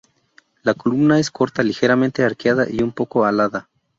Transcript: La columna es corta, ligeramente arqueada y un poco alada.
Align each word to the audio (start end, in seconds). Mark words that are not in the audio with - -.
La 0.63 0.73
columna 0.73 1.19
es 1.19 1.29
corta, 1.29 1.61
ligeramente 1.61 2.23
arqueada 2.23 2.65
y 2.67 2.81
un 2.81 2.91
poco 2.91 3.23
alada. 3.23 3.69